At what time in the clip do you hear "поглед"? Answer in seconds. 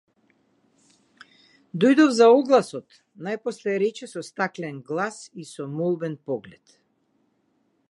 6.31-6.77